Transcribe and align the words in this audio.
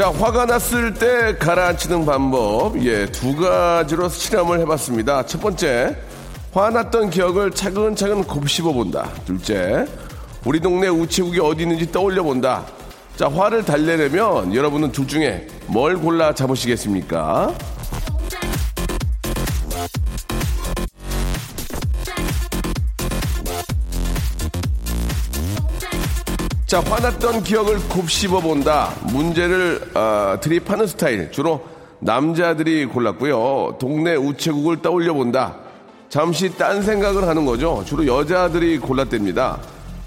자 0.00 0.10
화가 0.10 0.46
났을 0.46 0.94
때 0.94 1.36
가라앉히는 1.36 2.06
방법. 2.06 2.82
예 2.82 3.04
두 3.12 3.36
가지로 3.36 4.08
실험을 4.08 4.58
해봤습니다. 4.60 5.26
첫 5.26 5.42
번째 5.42 5.94
화났던 6.54 7.10
기억을 7.10 7.50
차근차근 7.50 8.24
곱씹어 8.24 8.72
본다. 8.72 9.10
둘째 9.26 9.84
우리 10.46 10.58
동네 10.58 10.88
우체국이 10.88 11.38
어디 11.40 11.64
있는지 11.64 11.92
떠올려 11.92 12.22
본다. 12.22 12.64
자 13.14 13.28
화를 13.28 13.62
달래려면 13.62 14.54
여러분은 14.54 14.90
둘 14.90 15.06
중에 15.06 15.46
뭘 15.66 15.98
골라 15.98 16.34
잡으시겠습니까 16.34 17.52
자, 26.70 26.78
화났던 26.78 27.42
기억을 27.42 27.80
곱씹어 27.88 28.38
본다. 28.38 28.94
문제를 29.12 29.90
어, 29.92 30.36
드립하는 30.40 30.86
스타일. 30.86 31.32
주로 31.32 31.62
남자들이 31.98 32.86
골랐고요. 32.86 33.78
동네 33.80 34.14
우체국을 34.14 34.80
떠올려 34.80 35.12
본다. 35.12 35.56
잠시 36.08 36.56
딴 36.56 36.80
생각을 36.80 37.26
하는 37.26 37.44
거죠. 37.44 37.82
주로 37.84 38.06
여자들이 38.06 38.78
골랐답니다. 38.78 39.58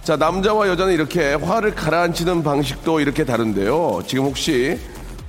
자, 0.06 0.16
남자와 0.16 0.70
여자는 0.70 0.94
이렇게 0.94 1.34
화를 1.34 1.76
가라앉히는 1.76 2.44
방식도 2.44 3.02
이렇게 3.02 3.26
다른데요. 3.26 4.04
지금 4.08 4.24
혹시 4.24 4.80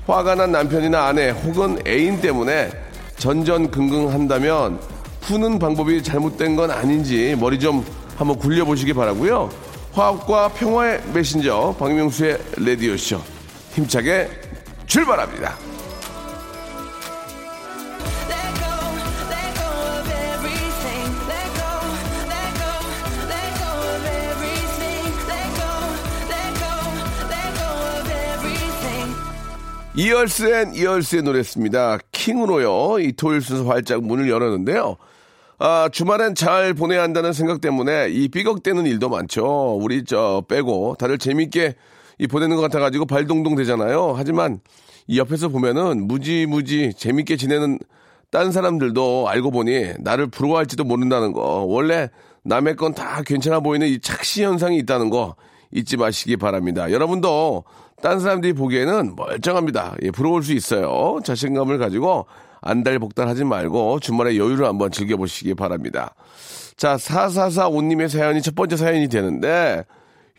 화가 0.06 0.36
난 0.36 0.52
남편이나 0.52 1.06
아내 1.06 1.30
혹은 1.30 1.80
애인 1.84 2.20
때문에 2.20 2.70
전전긍긍한다면 3.16 4.78
푸는 5.22 5.58
방법이 5.58 6.00
잘못된 6.00 6.54
건 6.54 6.70
아닌지 6.70 7.34
머리 7.40 7.58
좀 7.58 7.84
한번 8.16 8.38
굴려보시기 8.38 8.92
바라고요. 8.92 9.63
화합과 9.94 10.48
평화의 10.48 11.02
메신저 11.14 11.76
박명수의 11.78 12.38
라디오쇼 12.58 13.20
힘차게 13.74 14.28
출발합니다. 14.86 15.56
Let 18.28 18.54
go, 18.58 18.74
let 19.30 19.54
go 19.54 19.62
of 19.94 20.10
everything. 20.10 21.14
Let 21.30 21.46
go, 21.54 21.70
let 22.26 22.50
go, 22.58 22.74
let 23.30 23.50
go 23.54 23.70
of 23.94 24.02
everything. 24.04 25.06
Let 25.30 25.50
go, 25.54 25.70
let 26.28 26.50
go, 26.58 26.74
let 27.30 27.50
go 27.54 27.70
of 28.00 28.10
everything. 28.10 29.14
Years & 29.94 30.52
Years의 30.52 31.22
노래였습니다. 31.22 31.98
King으로요. 32.10 32.98
이 32.98 33.12
토요일 33.12 33.40
순서 33.42 33.64
활짝 33.64 34.02
문을 34.02 34.28
열었는데요. 34.28 34.96
아, 35.66 35.88
주말엔 35.90 36.34
잘 36.34 36.74
보내야 36.74 37.02
한다는 37.02 37.32
생각 37.32 37.62
때문에 37.62 38.10
이 38.10 38.28
삐걱대는 38.28 38.84
일도 38.84 39.08
많죠. 39.08 39.78
우리 39.80 40.04
저 40.04 40.44
빼고 40.46 40.96
다들 40.98 41.16
재밌게 41.16 41.74
이 42.18 42.26
보내는 42.26 42.56
것 42.56 42.60
같아가지고 42.60 43.06
발동동 43.06 43.54
되잖아요. 43.54 44.12
하지만 44.14 44.60
이 45.06 45.18
옆에서 45.18 45.48
보면은 45.48 46.06
무지무지 46.06 46.92
재밌게 46.92 47.38
지내는 47.38 47.78
딴 48.30 48.52
사람들도 48.52 49.26
알고 49.30 49.52
보니 49.52 49.94
나를 50.00 50.26
부러워할지도 50.26 50.84
모른다는 50.84 51.32
거. 51.32 51.64
원래 51.66 52.10
남의 52.42 52.76
건 52.76 52.92
다 52.92 53.22
괜찮아 53.22 53.60
보이는 53.60 53.86
이 53.86 53.98
착시 54.00 54.44
현상이 54.44 54.76
있다는 54.80 55.08
거 55.08 55.34
잊지 55.72 55.96
마시기 55.96 56.36
바랍니다. 56.36 56.92
여러분도 56.92 57.64
딴 58.02 58.20
사람들이 58.20 58.52
보기에는 58.52 59.16
멀쩡합니다. 59.16 59.96
예, 60.02 60.10
부러울 60.10 60.42
수 60.42 60.52
있어요. 60.52 61.20
자신감을 61.24 61.78
가지고 61.78 62.26
안달복달 62.64 63.28
하지 63.28 63.44
말고 63.44 64.00
주말에 64.00 64.36
여유를 64.36 64.66
한번 64.66 64.90
즐겨보시기 64.90 65.54
바랍니다. 65.54 66.14
자, 66.76 66.96
4445님의 66.96 68.08
사연이 68.08 68.42
첫 68.42 68.54
번째 68.54 68.76
사연이 68.76 69.08
되는데 69.08 69.84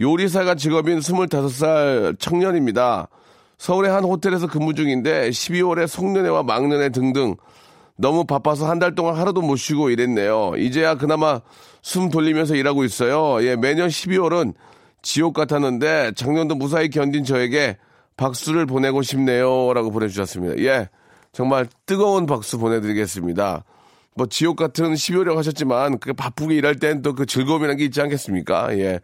요리사가 0.02 0.56
직업인 0.56 1.00
25살 1.00 2.20
청년입니다. 2.20 3.08
서울의 3.58 3.92
한 3.92 4.04
호텔에서 4.04 4.48
근무 4.48 4.74
중인데 4.74 5.30
12월에 5.30 5.88
송년회와 5.88 6.44
막년회 6.44 6.90
등등 6.90 7.36
너무 7.98 8.26
바빠서 8.26 8.68
한 8.70 8.80
달 8.80 8.94
동안 8.96 9.16
하루도 9.16 9.42
못 9.42 9.56
쉬고 9.56 9.90
일했네요. 9.90 10.54
이제야 10.58 10.96
그나마 10.96 11.40
숨 11.82 12.10
돌리면서 12.10 12.56
일하고 12.56 12.84
있어요. 12.84 13.42
예, 13.46 13.56
매년 13.56 13.88
12월은 13.88 14.54
지옥 15.02 15.34
같았는데 15.34 16.14
작년도 16.16 16.56
무사히 16.56 16.90
견딘 16.90 17.24
저에게 17.24 17.78
박수를 18.18 18.66
보내고 18.66 19.02
싶네요. 19.02 19.74
라고 19.74 19.92
보내주셨습니다. 19.92 20.62
예, 20.64 20.90
정말 21.36 21.68
뜨거운 21.86 22.26
박수 22.28 22.58
보내드리겠습니다. 22.58 23.66
뭐 24.16 24.26
지옥 24.28 24.56
같은 24.56 24.94
12월이라고 24.94 25.36
하셨지만 25.36 26.00
그 26.00 26.14
바쁘게 26.14 26.56
일할 26.56 26.76
땐 26.76 27.02
또 27.02 27.14
그 27.14 27.26
즐거움이라는 27.26 27.76
게 27.76 27.84
있지 27.84 28.02
않겠습니까? 28.02 28.78
예. 28.78 29.02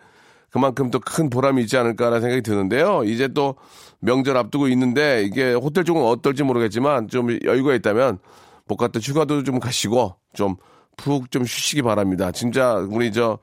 그만큼 0.50 0.90
또 0.92 1.00
큰 1.02 1.30
보람이 1.30 1.62
있지 1.64 1.76
않을까라는 1.76 2.22
생각이 2.22 2.42
드는데요. 2.42 3.04
이제 3.04 3.28
또 3.28 3.56
명절 4.00 4.38
앞두고 4.38 4.70
있는데 4.70 5.24
이게 5.24 5.54
호텔 5.54 5.84
쪽은 5.84 6.02
어떨지 6.02 6.44
모르겠지만 6.44 7.10
좀 7.10 7.38
여유가 7.44 7.74
있다면 7.76 8.20
못 8.66 8.78
갔다 8.78 9.02
휴가도 9.02 9.44
좀 9.44 9.60
가시고 9.60 10.16
좀푹좀 10.34 11.44
쉬시기 11.46 11.82
바랍니다. 11.82 12.32
진짜 12.32 12.76
우리 12.76 13.12
저 13.12 13.40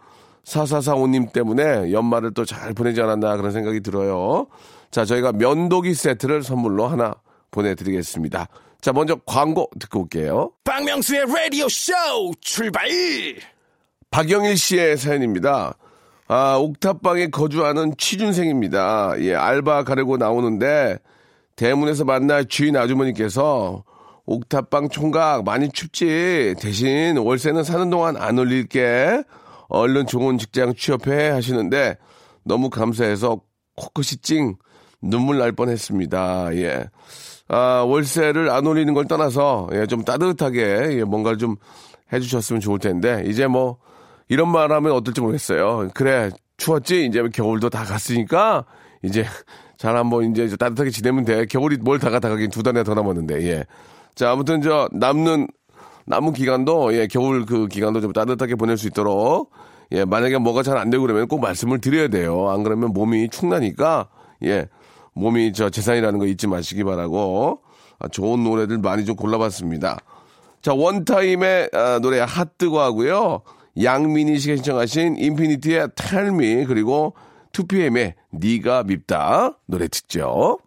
4445님 0.47 1.31
때문에 1.35 1.93
연말을 1.93 2.33
또 2.33 2.47
잘 2.47 2.73
보내지 2.73 3.03
않았나 3.03 3.37
그런 3.37 3.53
생각이 3.53 3.81
들어요. 3.81 4.47
자, 4.91 5.05
저희가 5.05 5.33
면도기 5.33 5.93
세트를 5.93 6.43
선물로 6.43 6.87
하나 6.87 7.15
보내드리겠습니다. 7.51 8.49
자, 8.81 8.93
먼저 8.93 9.17
광고 9.27 9.69
듣고 9.79 10.03
올게요. 10.03 10.53
박명수의 10.65 11.23
Radio 11.23 11.67
Show 11.67 12.33
출발. 12.41 12.89
박영일 14.11 14.57
씨의 14.57 14.97
사연입니다. 14.97 15.75
아, 16.29 16.57
옥탑방에 16.57 17.29
거주하는 17.29 17.95
취준생입니다. 17.97 19.15
예, 19.21 19.35
알바 19.35 19.85
가려고 19.85 20.17
나오는데 20.17 20.99
대문에서 21.57 22.05
만날 22.05 22.47
주인 22.47 22.77
아주머니께서 22.77 23.83
옥탑방 24.27 24.91
총각 24.91 25.45
많이 25.45 25.71
춥지. 25.71 26.55
대신 26.61 27.17
월세는 27.17 27.65
사는 27.65 27.89
동안 27.91 28.17
안 28.17 28.39
올릴게. 28.39 29.23
얼른 29.69 30.07
좋은 30.07 30.39
직장 30.39 30.75
취업해 30.75 31.31
하시는데 31.31 31.97
너무 32.45 32.71
감사해서 32.71 33.41
코끝이 33.77 34.19
찡 34.23 34.57
눈물 35.01 35.39
날 35.39 35.53
뻔했습니다. 35.53 36.55
예. 36.57 36.85
아, 37.49 37.83
월세를 37.87 38.51
안 38.51 38.67
올리는 38.67 38.93
걸 38.95 39.07
떠나서 39.07 39.69
예, 39.73 39.87
좀 39.87 40.05
따뜻하게 40.05 40.99
예, 40.99 41.05
뭔가를 41.05 41.39
좀 41.39 41.57
해주셨으면 42.13 42.61
좋을 42.61 42.79
텐데 42.79 43.23
이제 43.27 43.47
뭐 43.47 43.79
이런 44.29 44.49
말 44.51 44.71
하면 44.73 44.93
어떨지 44.93 45.21
모르겠어요. 45.21 45.89
그래 45.95 46.31
추웠지 46.59 47.07
이제 47.07 47.23
겨울도 47.33 47.71
다 47.71 47.85
갔으니까 47.85 48.65
이제 49.03 49.25
잘 49.79 49.97
한번 49.97 50.25
이제 50.31 50.49
따뜻하게 50.57 50.91
지내면 50.91 51.25
돼. 51.25 51.47
겨울이 51.47 51.77
뭘 51.79 51.99
다 51.99 52.11
가 52.11 52.21
다 52.21 52.29
가긴 52.29 52.51
두 52.51 52.63
달이나 52.63 52.83
더 52.85 52.95
남았는데 52.95 53.43
예. 53.49 53.65
자 54.15 54.33
아무튼 54.33 54.61
저 54.61 54.89
남는 54.93 55.47
남은 56.07 56.33
기간도 56.33 56.95
예 56.95 57.07
겨울 57.07 57.47
그 57.47 57.69
기간도 57.69 58.01
좀 58.01 58.13
따뜻하게 58.13 58.57
보낼 58.57 58.77
수 58.77 58.87
있도록 58.89 59.51
예 59.93 60.05
만약에 60.05 60.37
뭐가 60.39 60.63
잘 60.63 60.77
안 60.77 60.91
되고 60.91 61.03
그러면 61.03 61.29
꼭 61.29 61.41
말씀을 61.41 61.81
드려야 61.81 62.09
돼요. 62.09 62.51
안 62.51 62.63
그러면 62.63 62.93
몸이 62.93 63.29
축나니까 63.31 64.09
예 64.45 64.67
몸이 65.19 65.53
저 65.53 65.69
재산이라는 65.71 66.19
거 66.19 66.27
잊지 66.27 66.47
마시기 66.47 66.85
바라고 66.85 67.61
아, 67.99 68.09
좋은 68.09 68.45
노래들 68.45 68.79
많이 68.79 69.05
좀 69.05 69.17
골라봤습니다. 69.17 69.99
자 70.63 70.73
원타임의 70.75 71.71
아, 71.73 71.99
노래 72.01 72.21
핫뜨거 72.21 72.83
하고요. 72.83 73.43
양민희 73.81 74.39
씨가 74.39 74.57
신청하신 74.57 75.17
인피니티의 75.19 75.89
텔미 75.95 76.65
그리고 76.67 77.15
2PM의 77.53 78.15
니가 78.33 78.85
밉다 78.85 79.59
노래 79.67 79.89
듣죠. 79.89 80.59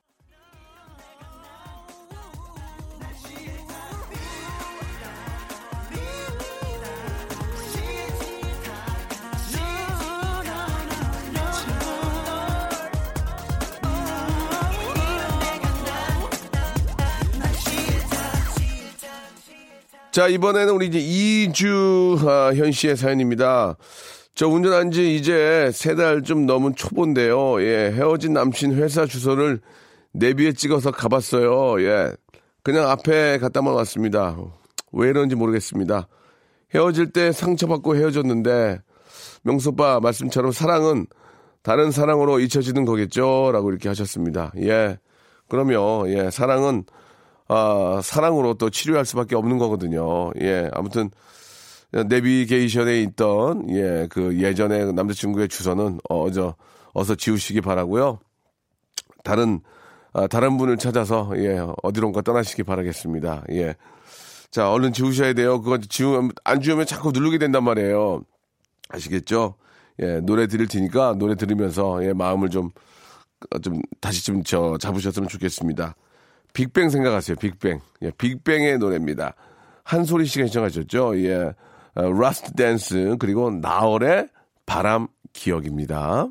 자, 20.11 20.27
이번에는 20.27 20.73
우리 20.73 20.87
이제 20.87 20.99
이주현 20.99 22.71
씨의 22.73 22.97
사연입니다. 22.97 23.77
저 24.35 24.47
운전한 24.47 24.91
지 24.91 25.15
이제 25.15 25.69
세 25.73 25.95
달 25.95 26.21
좀 26.23 26.45
넘은 26.45 26.75
초보인데요. 26.75 27.61
예, 27.63 27.91
헤어진 27.93 28.33
남친 28.33 28.73
회사 28.73 29.05
주소를 29.05 29.61
내비에 30.13 30.51
찍어서 30.53 30.91
가봤어요. 30.91 31.81
예. 31.83 32.11
그냥 32.63 32.89
앞에 32.89 33.37
갔다만 33.39 33.73
왔습니다. 33.75 34.37
왜 34.91 35.09
이런지 35.09 35.35
모르겠습니다. 35.35 36.07
헤어질 36.75 37.11
때 37.11 37.31
상처받고 37.31 37.95
헤어졌는데, 37.95 38.81
명소빠 39.43 39.99
말씀처럼 40.01 40.51
사랑은 40.51 41.07
다른 41.63 41.91
사랑으로 41.91 42.39
잊혀지는 42.39 42.83
거겠죠? 42.85 43.51
라고 43.53 43.69
이렇게 43.69 43.87
하셨습니다. 43.87 44.51
예. 44.57 44.97
그러면, 45.49 46.07
예, 46.09 46.29
사랑은, 46.29 46.83
아, 47.53 47.99
사랑으로 48.01 48.53
또 48.53 48.69
치료할 48.69 49.03
수밖에 49.03 49.35
없는 49.35 49.57
거거든요. 49.57 50.31
예. 50.39 50.69
아무튼, 50.71 51.09
내비게이션에 51.91 53.01
있던, 53.01 53.69
예, 53.71 54.07
그 54.09 54.39
예전에 54.39 54.93
남자친구의 54.93 55.49
주소는, 55.49 55.99
어, 56.09 56.31
저, 56.31 56.55
어서 56.93 57.15
지우시기 57.15 57.59
바라고요 57.59 58.19
다른, 59.25 59.59
아, 60.13 60.27
다른 60.27 60.57
분을 60.57 60.77
찾아서, 60.77 61.33
예, 61.35 61.59
어디론가 61.83 62.21
떠나시기 62.21 62.63
바라겠습니다. 62.63 63.43
예. 63.51 63.75
자, 64.49 64.71
얼른 64.71 64.93
지우셔야 64.93 65.33
돼요. 65.33 65.61
그거 65.61 65.77
지우면, 65.77 66.31
안 66.45 66.61
지우면 66.61 66.85
자꾸 66.85 67.11
누르게 67.11 67.37
된단 67.37 67.65
말이에요. 67.65 68.21
아시겠죠? 68.87 69.55
예, 70.01 70.21
노래 70.21 70.47
들을 70.47 70.67
테니까 70.67 71.15
노래 71.17 71.35
들으면서, 71.35 72.01
예, 72.05 72.13
마음을 72.13 72.49
좀, 72.49 72.69
어, 73.53 73.59
좀, 73.59 73.81
다시 73.99 74.23
좀, 74.23 74.41
저, 74.41 74.77
잡으셨으면 74.79 75.27
좋겠습니다. 75.27 75.95
빅뱅 76.53 76.89
생각하세요, 76.89 77.35
빅뱅. 77.37 77.79
예, 78.01 78.11
빅뱅의 78.11 78.77
노래입니다. 78.79 79.35
한소리 79.83 80.25
씨가 80.25 80.45
신청하셨죠? 80.45 81.17
예, 81.23 81.53
어, 81.95 82.11
Last 82.11 82.53
Dance, 82.53 83.15
그리고 83.19 83.51
나얼의 83.51 84.27
바람 84.65 85.07
기억입니다. 85.33 86.27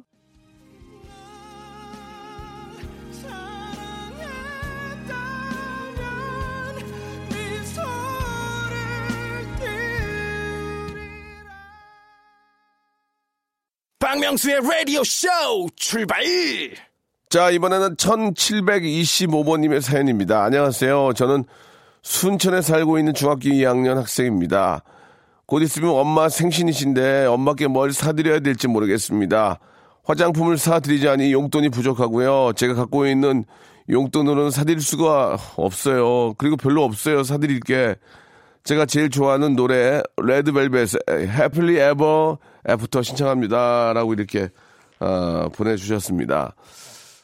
박명수의 13.99 14.61
라디오 14.62 15.05
쇼 15.05 15.28
출발! 15.76 16.25
자, 17.31 17.49
이번에는 17.50 17.94
1725번님의 17.94 19.81
사연입니다. 19.82 20.43
안녕하세요. 20.43 21.12
저는 21.15 21.44
순천에 22.03 22.61
살고 22.61 22.99
있는 22.99 23.15
중학교 23.15 23.50
2학년 23.50 23.94
학생입니다. 23.94 24.82
곧 25.47 25.62
있으면 25.62 25.91
엄마 25.91 26.29
생신이신데 26.29 27.27
엄마께 27.27 27.69
뭘 27.69 27.93
사드려야 27.93 28.41
될지 28.41 28.67
모르겠습니다. 28.67 29.61
화장품을 30.03 30.59
사드리자니 30.59 31.32
용돈이 31.32 31.69
부족하고요. 31.69 32.55
제가 32.56 32.75
갖고 32.75 33.06
있는 33.06 33.44
용돈으로는 33.88 34.50
사드릴 34.50 34.81
수가 34.81 35.38
없어요. 35.55 36.35
그리고 36.35 36.56
별로 36.56 36.83
없어요. 36.83 37.23
사드릴 37.23 37.61
게. 37.61 37.94
제가 38.65 38.87
제일 38.87 39.09
좋아하는 39.09 39.55
노래 39.55 40.03
레드벨벳의 40.21 40.88
Happily 41.11 41.93
Ever 41.93 42.38
After 42.69 43.05
신청합니다. 43.05 43.93
라고 43.93 44.15
이렇게 44.15 44.49
어, 44.99 45.49
보내주셨습니다. 45.55 46.56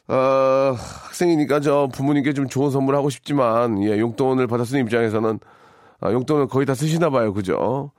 어, 0.07 0.73
학생이니까 0.77 1.59
저 1.59 1.89
부모님께 1.93 2.33
좀 2.33 2.47
좋은 2.47 2.71
선물 2.71 2.95
하고 2.95 3.09
싶지만 3.09 3.83
예, 3.83 3.99
용돈을 3.99 4.47
받아 4.47 4.63
쓰는 4.63 4.81
입장에서는 4.83 5.39
아, 5.99 6.11
용돈을 6.11 6.47
거의 6.47 6.65
다 6.65 6.73
쓰시나 6.75 7.09
봐요. 7.09 7.33
그죠? 7.33 7.91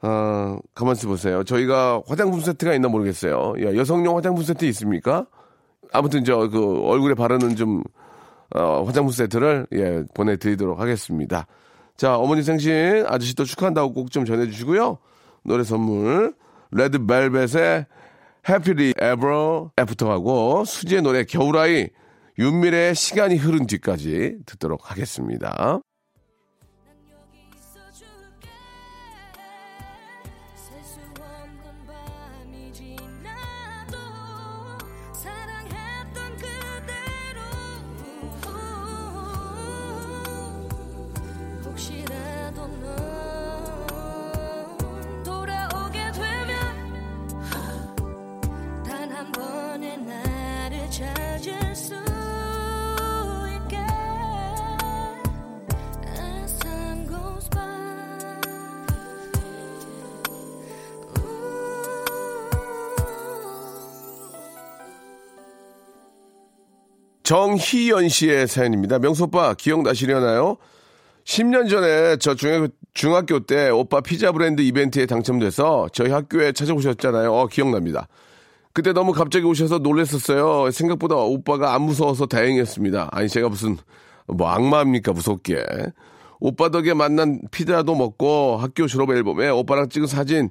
아, 0.00 0.58
가만있어 0.74 1.08
보세요. 1.08 1.44
저희가 1.44 2.02
화장품 2.06 2.40
세트가 2.40 2.72
있나 2.74 2.88
모르겠어요. 2.88 3.54
예, 3.58 3.76
여성용 3.76 4.16
화장품 4.16 4.42
세트 4.44 4.64
있습니까? 4.66 5.26
아무튼 5.92 6.24
저 6.24 6.48
그 6.50 6.80
얼굴에 6.84 7.14
바르는 7.14 7.56
좀 7.56 7.82
어, 8.54 8.84
화장품 8.84 9.12
세트를 9.12 9.66
예, 9.74 10.04
보내드리도록 10.14 10.80
하겠습니다. 10.80 11.46
자, 11.96 12.16
어머니 12.16 12.42
생신 12.42 13.04
아저씨도 13.06 13.44
축하한다고 13.44 13.92
꼭 13.92 14.10
좀 14.10 14.24
전해주시고요. 14.24 14.98
노래 15.44 15.64
선물 15.64 16.34
레드벨벳의 16.70 17.86
해피리 18.48 18.94
에버 19.00 19.72
애프터하고 19.78 20.64
수지의 20.64 21.02
노래 21.02 21.24
겨울아이 21.24 21.88
윤미래의 22.38 22.94
시간이 22.94 23.36
흐른 23.36 23.66
뒤까지 23.66 24.38
듣도록 24.46 24.90
하겠습니다. 24.90 25.80
정희연 67.28 68.08
씨의 68.08 68.48
사연입니다. 68.48 68.98
명소빠 68.98 69.52
기억나시려나요? 69.52 70.56
10년 71.24 71.68
전에 71.68 72.16
저 72.16 72.34
중학교, 72.34 72.68
중학교 72.94 73.40
때 73.40 73.68
오빠 73.68 74.00
피자 74.00 74.32
브랜드 74.32 74.62
이벤트에 74.62 75.04
당첨돼서 75.04 75.88
저희 75.92 76.10
학교에 76.10 76.52
찾아오셨잖아요. 76.52 77.30
어, 77.30 77.46
기억납니다. 77.46 78.08
그때 78.72 78.94
너무 78.94 79.12
갑자기 79.12 79.44
오셔서 79.44 79.80
놀랬었어요. 79.80 80.70
생각보다 80.70 81.16
오빠가 81.16 81.74
안 81.74 81.82
무서워서 81.82 82.24
다행이었습니다. 82.24 83.10
아니, 83.12 83.28
제가 83.28 83.50
무슨, 83.50 83.76
뭐 84.26 84.48
악마입니까? 84.48 85.12
무섭게. 85.12 85.62
오빠 86.40 86.70
덕에 86.70 86.94
만난 86.94 87.42
피자도 87.50 87.94
먹고 87.94 88.56
학교 88.56 88.86
졸업 88.86 89.10
앨범에 89.10 89.50
오빠랑 89.50 89.90
찍은 89.90 90.06
사진 90.06 90.48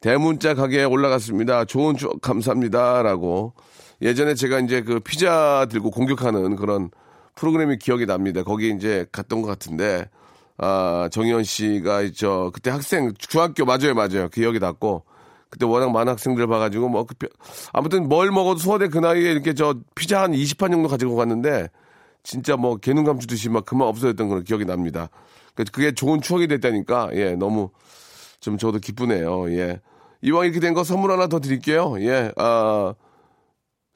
대문자 0.00 0.54
가게에 0.54 0.82
올라갔습니다. 0.82 1.66
좋은 1.66 1.96
추억 1.96 2.20
감사합니다. 2.20 3.02
라고. 3.02 3.54
예전에 4.02 4.34
제가 4.34 4.60
이제 4.60 4.82
그 4.82 5.00
피자 5.00 5.66
들고 5.70 5.90
공격하는 5.90 6.56
그런 6.56 6.90
프로그램이 7.34 7.78
기억이 7.78 8.06
납니다. 8.06 8.42
거기 8.42 8.70
이제 8.70 9.06
갔던 9.12 9.42
것 9.42 9.48
같은데, 9.48 10.08
아, 10.58 11.08
정희원 11.12 11.44
씨가 11.44 12.10
저, 12.16 12.50
그때 12.54 12.70
학생, 12.70 13.12
중학교 13.18 13.64
맞아요, 13.64 13.94
맞아요. 13.94 14.28
기억이 14.28 14.58
났고, 14.58 15.04
그때 15.50 15.64
워낙 15.66 15.90
많은 15.92 16.12
학생들 16.12 16.46
봐가지고, 16.46 16.88
뭐, 16.88 17.04
그, 17.04 17.14
뼈- 17.14 17.28
아무튼 17.72 18.08
뭘 18.08 18.30
먹어도 18.30 18.58
수원에 18.58 18.88
그 18.88 18.98
나이에 18.98 19.30
이렇게 19.32 19.52
저 19.54 19.74
피자 19.94 20.22
한 20.22 20.32
20판 20.32 20.70
정도 20.70 20.88
가지고 20.88 21.14
갔는데, 21.16 21.68
진짜 22.22 22.56
뭐 22.56 22.76
개눈 22.76 23.04
감추듯이 23.04 23.48
막 23.50 23.64
그만 23.66 23.86
없어졌던 23.88 24.28
그런 24.28 24.44
기억이 24.44 24.64
납니다. 24.64 25.08
그- 25.54 25.64
그게 25.64 25.92
좋은 25.92 26.20
추억이 26.20 26.48
됐다니까, 26.48 27.10
예, 27.14 27.34
너무 27.36 27.70
좀 28.40 28.56
저도 28.58 28.78
기쁘네요, 28.78 29.50
예. 29.52 29.80
이왕 30.22 30.44
이렇게 30.46 30.58
된 30.60 30.74
거 30.74 30.84
선물 30.84 31.12
하나 31.12 31.26
더 31.28 31.38
드릴게요, 31.40 31.96
예, 32.00 32.32
아, 32.36 32.94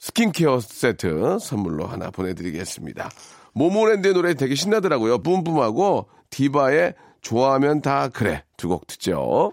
스킨케어 0.01 0.61
세트 0.61 1.39
선물로 1.41 1.87
하나 1.87 2.11
보내드리겠습니다. 2.11 3.11
모모랜드의 3.53 4.15
노래 4.15 4.35
되게 4.35 4.55
신나더라고요. 4.55 5.19
뿜뿜하고 5.23 6.09
디바의 6.31 6.95
좋아하면 7.21 7.83
다 7.83 8.09
그래 8.09 8.45
두 8.57 8.69
곡 8.69 8.87
듣죠. 8.87 9.53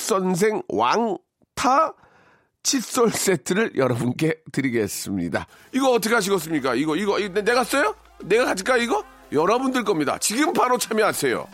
선생 0.00 0.62
왕타 0.68 1.94
칫솔 2.62 3.10
세트를 3.10 3.72
여러분께 3.76 4.40
드리겠습니다. 4.50 5.46
이거 5.72 5.90
어떻게 5.92 6.14
하시겠습니까? 6.14 6.74
이거, 6.74 6.96
이거, 6.96 7.18
이거 7.18 7.40
내가 7.42 7.64
써요? 7.64 7.94
내가 8.24 8.46
가질까, 8.46 8.78
이거? 8.78 9.04
여러분들 9.32 9.84
겁니다. 9.84 10.18
지금 10.18 10.52
바로 10.52 10.76
참여하세요. 10.76 11.46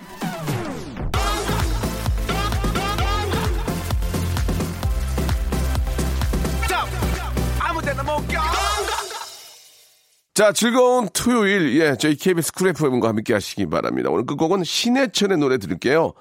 자, 10.35 10.53
즐거운 10.53 11.09
토요일, 11.15 11.81
예, 11.81 11.97
저희 11.97 12.15
KBS 12.15 12.53
쿨 12.53 12.69
FM과 12.69 13.09
함께 13.09 13.33
하시기 13.33 13.67
바랍니다. 13.67 14.11
오늘 14.11 14.27
끝곡은 14.27 14.65
신해철의 14.65 15.39
노래 15.39 15.57
들을게요. 15.57 16.13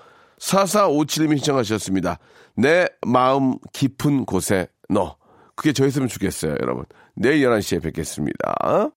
4457님이 0.46 1.38
신청하셨습니다. 1.38 2.20
내 2.56 2.88
마음 3.06 3.58
깊은 3.74 4.26
곳에 4.26 4.68
너. 4.90 5.18
그게 5.56 5.74
저였으면 5.74 6.08
좋겠어요, 6.08 6.56
여러분. 6.62 6.86
내일 7.16 7.48
11시에 7.48 7.82
뵙겠습니다. 7.82 8.92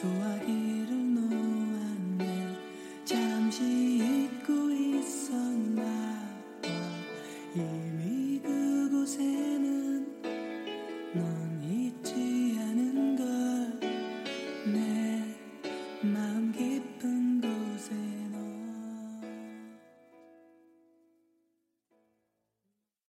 소화기 0.00 0.59